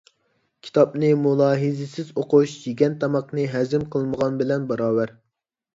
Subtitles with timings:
[0.67, 5.17] كىتابنى مۇلاھىزىسىز ئوقۇش، يېگەن تاماقنى ھەزىم قىلمىغان بىلەن باراۋەر.